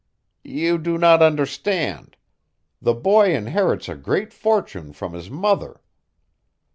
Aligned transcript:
"You 0.43 0.79
do 0.79 0.97
not 0.97 1.21
understand. 1.21 2.17
The 2.81 2.95
boy 2.95 3.35
inherits 3.35 3.87
a 3.87 3.93
great 3.93 4.33
fortune 4.33 4.93
from 4.93 5.13
his 5.13 5.29
mother. 5.29 5.79